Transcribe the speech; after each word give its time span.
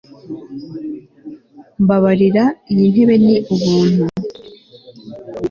Mbabarira 1.83 2.43
iyi 2.71 2.85
ntebe 2.93 3.15
ni 3.25 3.35
ubuntu 3.53 4.03